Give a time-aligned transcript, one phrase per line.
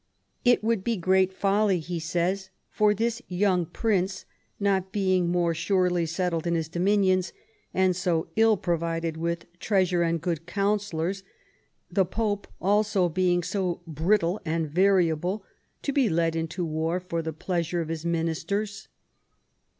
[0.43, 4.25] "It would be great folly," he says," for this young prince,
[4.59, 7.33] not being more surely settled in his dominions,
[7.71, 11.23] and so ill provided with treasure and good councillors,
[11.91, 15.45] the Pope also being so brittle and variable,
[15.83, 18.87] to be led into war for the pleasure of his ministers."